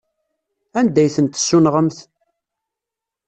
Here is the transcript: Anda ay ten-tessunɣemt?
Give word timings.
Anda 0.79 0.99
ay 1.03 1.11
ten-tessunɣemt? 1.15 1.97